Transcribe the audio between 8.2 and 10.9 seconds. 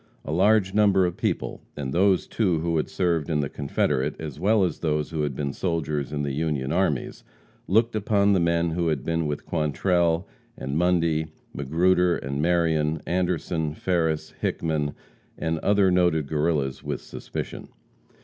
the men who had been with Quantrell, and